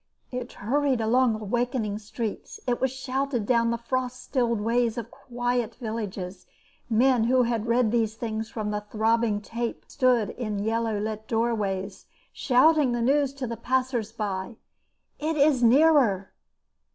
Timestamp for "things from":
8.15-8.71